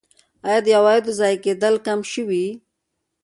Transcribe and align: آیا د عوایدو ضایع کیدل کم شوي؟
آیا 0.47 0.59
د 0.65 0.67
عوایدو 0.79 1.11
ضایع 1.19 1.39
کیدل 1.45 1.75
کم 1.85 1.99
شوي؟ 2.11 2.45